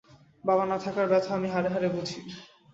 বাবা 0.43 0.63
না 0.65 0.77
থাকার 0.77 1.07
ব্যাথা 1.07 1.31
আমি 1.35 1.47
হাড়ে 1.49 1.69
হাড়ে 1.73 1.89
বুঝি। 1.89 2.19